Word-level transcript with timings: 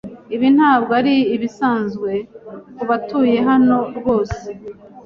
Ibi 0.35 0.47
ntabwo 0.55 0.91
ari 0.99 1.15
ibisanzwe 1.35 2.11
kubatuye 2.77 3.37
hano 3.49 3.77
rwose. 3.97 4.39